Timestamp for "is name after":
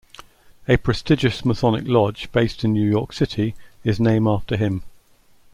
3.83-4.57